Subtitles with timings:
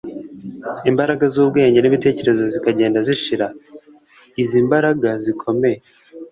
[0.89, 3.47] imbaraga z'ubwenge n'ibitekerezo zikagenda zishira.
[4.41, 5.77] izi mbaraga zikomeye